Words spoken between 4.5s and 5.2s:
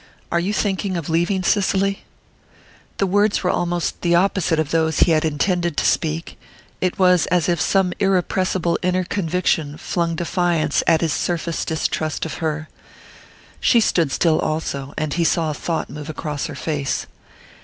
of those he